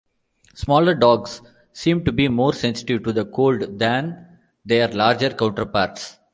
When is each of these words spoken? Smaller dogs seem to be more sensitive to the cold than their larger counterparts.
Smaller 0.55 0.95
dogs 0.95 1.43
seem 1.73 2.03
to 2.05 2.11
be 2.11 2.27
more 2.27 2.53
sensitive 2.53 3.03
to 3.03 3.13
the 3.13 3.23
cold 3.23 3.77
than 3.77 4.39
their 4.65 4.87
larger 4.87 5.29
counterparts. 5.29 6.17